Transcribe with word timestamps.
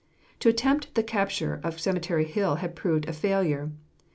The 0.39 0.49
attempt 0.49 0.95
to 0.95 1.03
capture 1.03 1.61
Cemetery 1.77 2.25
Hill 2.25 2.55
had 2.55 2.75
proved 2.75 3.07
a 3.07 3.13
failure. 3.13 3.69